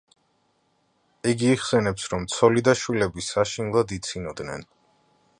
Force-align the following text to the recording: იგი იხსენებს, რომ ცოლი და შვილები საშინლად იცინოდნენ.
იგი 1.31 1.51
იხსენებს, 1.57 2.05
რომ 2.13 2.25
ცოლი 2.35 2.63
და 2.67 2.73
შვილები 2.79 3.25
საშინლად 3.27 3.93
იცინოდნენ. 3.99 4.65